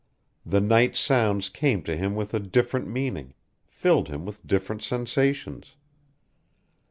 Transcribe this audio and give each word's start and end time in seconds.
The 0.43 0.59
night 0.61 0.95
sounds 0.95 1.47
came 1.47 1.83
to 1.83 1.95
him 1.95 2.15
with 2.15 2.33
a 2.33 2.39
different 2.39 2.87
meaning, 2.87 3.35
filled 3.67 4.07
him 4.07 4.25
with 4.25 4.47
different 4.47 4.81
sensations. 4.81 5.75